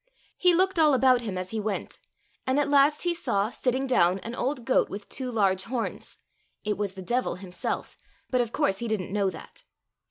[0.35, 1.99] He looked all about him as he went,
[2.47, 6.17] and at last he saw, sitting down, an old goat with two large horns—
[6.65, 7.95] it was the Devil himself,
[8.31, 9.63] but of course he didn't know that.